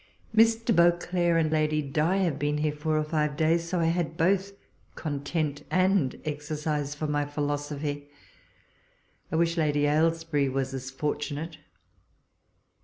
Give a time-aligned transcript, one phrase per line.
[0.35, 0.75] Mr.
[0.75, 4.53] Beauclerk and Lady Di have been here four or five days— so I had both
[4.95, 8.09] content and ex ercise for my philosophy.
[9.31, 11.59] I wish Lady Ailes bury was as fortunate